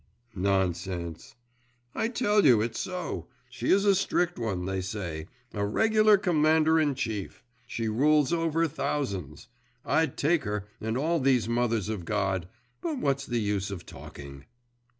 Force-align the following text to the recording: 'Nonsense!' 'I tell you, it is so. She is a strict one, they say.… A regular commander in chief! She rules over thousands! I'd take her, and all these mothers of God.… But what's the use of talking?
'Nonsense!' 0.33 1.35
'I 1.93 2.07
tell 2.07 2.43
you, 2.43 2.59
it 2.59 2.71
is 2.71 2.79
so. 2.79 3.27
She 3.51 3.69
is 3.71 3.85
a 3.85 3.93
strict 3.93 4.39
one, 4.39 4.65
they 4.65 4.81
say.… 4.81 5.27
A 5.53 5.63
regular 5.63 6.17
commander 6.17 6.79
in 6.79 6.95
chief! 6.95 7.43
She 7.67 7.87
rules 7.87 8.33
over 8.33 8.67
thousands! 8.67 9.47
I'd 9.85 10.17
take 10.17 10.43
her, 10.43 10.65
and 10.81 10.97
all 10.97 11.19
these 11.19 11.47
mothers 11.47 11.87
of 11.87 12.03
God.… 12.05 12.47
But 12.81 12.97
what's 12.97 13.27
the 13.27 13.39
use 13.41 13.69
of 13.69 13.85
talking? 13.85 14.45